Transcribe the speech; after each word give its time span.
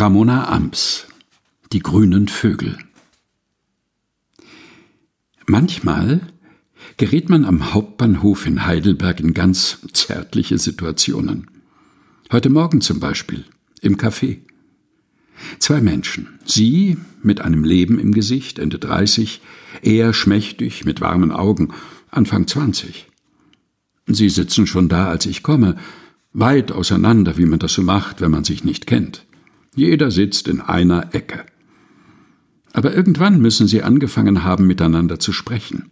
Ramona 0.00 0.48
Amps 0.48 1.06
Die 1.74 1.80
grünen 1.80 2.26
Vögel 2.26 2.78
Manchmal 5.46 6.22
gerät 6.96 7.28
man 7.28 7.44
am 7.44 7.74
Hauptbahnhof 7.74 8.46
in 8.46 8.64
Heidelberg 8.64 9.20
in 9.20 9.34
ganz 9.34 9.80
zärtliche 9.92 10.56
Situationen. 10.56 11.50
Heute 12.32 12.48
Morgen 12.48 12.80
zum 12.80 12.98
Beispiel, 12.98 13.44
im 13.82 13.98
Café. 13.98 14.38
Zwei 15.58 15.82
Menschen, 15.82 16.28
sie 16.46 16.96
mit 17.22 17.42
einem 17.42 17.62
Leben 17.64 17.98
im 17.98 18.12
Gesicht, 18.12 18.58
Ende 18.58 18.78
30, 18.78 19.42
er 19.82 20.14
schmächtig, 20.14 20.86
mit 20.86 21.02
warmen 21.02 21.30
Augen, 21.30 21.74
Anfang 22.10 22.46
20. 22.46 23.06
Sie 24.06 24.30
sitzen 24.30 24.66
schon 24.66 24.88
da, 24.88 25.08
als 25.08 25.26
ich 25.26 25.42
komme, 25.42 25.76
weit 26.32 26.72
auseinander, 26.72 27.36
wie 27.36 27.44
man 27.44 27.58
das 27.58 27.74
so 27.74 27.82
macht, 27.82 28.22
wenn 28.22 28.30
man 28.30 28.44
sich 28.44 28.64
nicht 28.64 28.86
kennt. 28.86 29.26
Jeder 29.80 30.10
sitzt 30.10 30.46
in 30.46 30.60
einer 30.60 31.14
Ecke. 31.14 31.46
Aber 32.74 32.94
irgendwann 32.94 33.40
müssen 33.40 33.66
sie 33.66 33.82
angefangen 33.82 34.44
haben, 34.44 34.66
miteinander 34.66 35.18
zu 35.18 35.32
sprechen. 35.32 35.86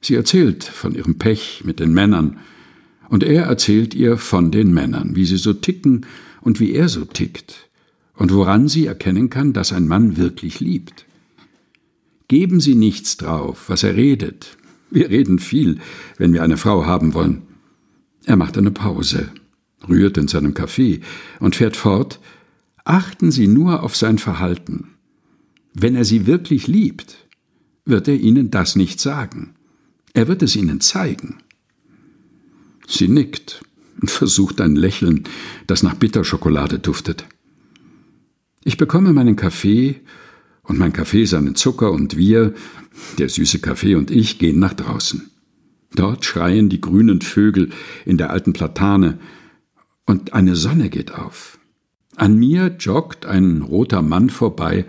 Sie 0.00 0.14
erzählt 0.14 0.62
von 0.62 0.94
ihrem 0.94 1.18
Pech 1.18 1.64
mit 1.64 1.80
den 1.80 1.92
Männern, 1.92 2.38
und 3.08 3.24
er 3.24 3.46
erzählt 3.46 3.92
ihr 3.96 4.18
von 4.18 4.52
den 4.52 4.72
Männern, 4.72 5.16
wie 5.16 5.26
sie 5.26 5.36
so 5.36 5.52
ticken 5.52 6.06
und 6.40 6.60
wie 6.60 6.74
er 6.74 6.88
so 6.88 7.04
tickt, 7.04 7.68
und 8.14 8.32
woran 8.32 8.68
sie 8.68 8.86
erkennen 8.86 9.30
kann, 9.30 9.52
dass 9.52 9.72
ein 9.72 9.88
Mann 9.88 10.16
wirklich 10.16 10.60
liebt. 10.60 11.06
Geben 12.28 12.60
Sie 12.60 12.76
nichts 12.76 13.16
drauf, 13.16 13.64
was 13.68 13.82
er 13.82 13.96
redet. 13.96 14.58
Wir 14.92 15.10
reden 15.10 15.40
viel, 15.40 15.80
wenn 16.18 16.32
wir 16.32 16.44
eine 16.44 16.56
Frau 16.56 16.86
haben 16.86 17.14
wollen. 17.14 17.42
Er 18.26 18.36
macht 18.36 18.56
eine 18.56 18.70
Pause, 18.70 19.30
rührt 19.88 20.18
in 20.18 20.28
seinem 20.28 20.54
Kaffee 20.54 21.00
und 21.40 21.56
fährt 21.56 21.74
fort, 21.76 22.20
Achten 22.86 23.32
Sie 23.32 23.48
nur 23.48 23.82
auf 23.82 23.96
sein 23.96 24.16
Verhalten. 24.16 24.94
Wenn 25.74 25.96
er 25.96 26.04
Sie 26.04 26.28
wirklich 26.28 26.68
liebt, 26.68 27.26
wird 27.84 28.06
er 28.06 28.14
Ihnen 28.14 28.52
das 28.52 28.76
nicht 28.76 29.00
sagen. 29.00 29.56
Er 30.14 30.28
wird 30.28 30.40
es 30.44 30.54
Ihnen 30.54 30.80
zeigen. 30.80 31.38
Sie 32.86 33.08
nickt 33.08 33.64
und 34.00 34.08
versucht 34.08 34.60
ein 34.60 34.76
Lächeln, 34.76 35.24
das 35.66 35.82
nach 35.82 35.96
Bitterschokolade 35.96 36.78
duftet. 36.78 37.26
Ich 38.62 38.76
bekomme 38.76 39.12
meinen 39.12 39.34
Kaffee 39.34 40.00
und 40.62 40.78
mein 40.78 40.92
Kaffee 40.92 41.24
seinen 41.24 41.56
Zucker 41.56 41.90
und 41.90 42.16
wir, 42.16 42.54
der 43.18 43.28
süße 43.28 43.58
Kaffee 43.58 43.96
und 43.96 44.12
ich, 44.12 44.38
gehen 44.38 44.60
nach 44.60 44.74
draußen. 44.74 45.28
Dort 45.96 46.24
schreien 46.24 46.68
die 46.68 46.80
grünen 46.80 47.20
Vögel 47.20 47.70
in 48.04 48.16
der 48.16 48.30
alten 48.30 48.52
Platane 48.52 49.18
und 50.04 50.34
eine 50.34 50.54
Sonne 50.54 50.88
geht 50.88 51.12
auf. 51.12 51.58
An 52.16 52.38
mir 52.38 52.74
joggt 52.78 53.26
ein 53.26 53.62
roter 53.62 54.02
Mann 54.02 54.30
vorbei, 54.30 54.86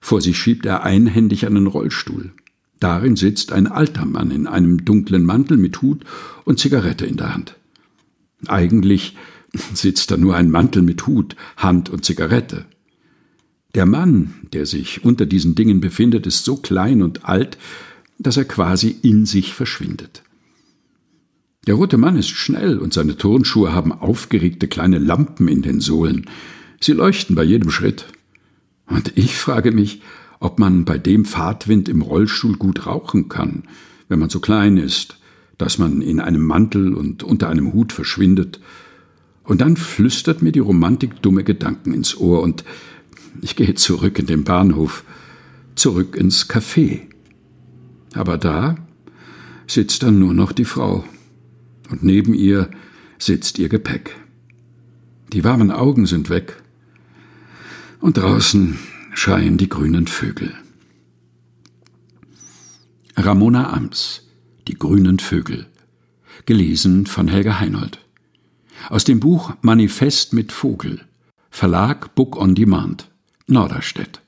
vor 0.00 0.20
sich 0.20 0.38
schiebt 0.38 0.66
er 0.66 0.82
einhändig 0.82 1.46
einen 1.46 1.66
Rollstuhl. 1.66 2.32
Darin 2.80 3.14
sitzt 3.14 3.52
ein 3.52 3.68
alter 3.68 4.06
Mann 4.06 4.30
in 4.32 4.46
einem 4.48 4.84
dunklen 4.84 5.24
Mantel 5.24 5.56
mit 5.56 5.80
Hut 5.82 6.04
und 6.44 6.58
Zigarette 6.58 7.06
in 7.06 7.16
der 7.16 7.34
Hand. 7.34 7.56
Eigentlich 8.48 9.16
sitzt 9.74 10.10
da 10.10 10.16
nur 10.16 10.34
ein 10.34 10.50
Mantel 10.50 10.82
mit 10.82 11.06
Hut, 11.06 11.36
Hand 11.56 11.90
und 11.90 12.04
Zigarette. 12.04 12.64
Der 13.74 13.86
Mann, 13.86 14.34
der 14.52 14.66
sich 14.66 15.04
unter 15.04 15.26
diesen 15.26 15.54
Dingen 15.54 15.80
befindet, 15.80 16.26
ist 16.26 16.44
so 16.44 16.56
klein 16.56 17.02
und 17.02 17.24
alt, 17.24 17.56
dass 18.18 18.36
er 18.36 18.44
quasi 18.44 18.96
in 19.02 19.26
sich 19.26 19.54
verschwindet. 19.54 20.22
Der 21.66 21.74
rote 21.74 21.96
Mann 21.96 22.16
ist 22.16 22.30
schnell 22.30 22.78
und 22.78 22.92
seine 22.92 23.16
Turnschuhe 23.16 23.72
haben 23.72 23.92
aufgeregte 23.92 24.66
kleine 24.66 24.98
Lampen 24.98 25.46
in 25.48 25.62
den 25.62 25.80
Sohlen. 25.80 26.26
Sie 26.82 26.92
leuchten 26.92 27.36
bei 27.36 27.44
jedem 27.44 27.70
Schritt. 27.70 28.06
Und 28.88 29.12
ich 29.16 29.36
frage 29.36 29.70
mich, 29.70 30.02
ob 30.40 30.58
man 30.58 30.84
bei 30.84 30.98
dem 30.98 31.24
Fahrtwind 31.24 31.88
im 31.88 32.02
Rollstuhl 32.02 32.56
gut 32.56 32.86
rauchen 32.86 33.28
kann, 33.28 33.62
wenn 34.08 34.18
man 34.18 34.30
so 34.30 34.40
klein 34.40 34.76
ist, 34.76 35.16
dass 35.58 35.78
man 35.78 36.02
in 36.02 36.18
einem 36.18 36.44
Mantel 36.44 36.92
und 36.92 37.22
unter 37.22 37.48
einem 37.48 37.72
Hut 37.72 37.92
verschwindet. 37.92 38.58
Und 39.44 39.60
dann 39.60 39.76
flüstert 39.76 40.42
mir 40.42 40.50
die 40.50 40.58
Romantik 40.58 41.22
dumme 41.22 41.44
Gedanken 41.44 41.94
ins 41.94 42.16
Ohr 42.16 42.42
und 42.42 42.64
ich 43.40 43.54
gehe 43.54 43.74
zurück 43.74 44.18
in 44.18 44.26
den 44.26 44.42
Bahnhof, 44.42 45.04
zurück 45.76 46.16
ins 46.16 46.50
Café. 46.50 47.02
Aber 48.14 48.38
da 48.38 48.74
sitzt 49.68 50.02
dann 50.02 50.18
nur 50.18 50.34
noch 50.34 50.50
die 50.50 50.64
Frau 50.64 51.04
und 51.90 52.02
neben 52.02 52.34
ihr 52.34 52.70
sitzt 53.18 53.60
ihr 53.60 53.68
Gepäck. 53.68 54.16
Die 55.32 55.44
warmen 55.44 55.70
Augen 55.70 56.06
sind 56.06 56.28
weg 56.28 56.61
und 58.02 58.16
draußen 58.18 58.78
schreien 59.14 59.56
die 59.56 59.68
grünen 59.68 60.06
Vögel. 60.06 60.52
Ramona 63.16 63.72
Amps 63.72 64.26
Die 64.68 64.74
grünen 64.74 65.18
Vögel. 65.18 65.66
Gelesen 66.44 67.06
von 67.06 67.28
Helga 67.28 67.60
Heinold. 67.60 68.00
Aus 68.90 69.04
dem 69.04 69.20
Buch 69.20 69.54
Manifest 69.62 70.32
mit 70.32 70.50
Vogel. 70.50 71.00
Verlag 71.50 72.14
Book 72.14 72.36
on 72.36 72.54
Demand. 72.54 73.08
Norderstedt 73.46 74.21